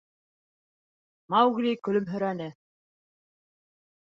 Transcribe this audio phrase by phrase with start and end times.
[1.35, 2.51] Маугли көлөмһөрәне.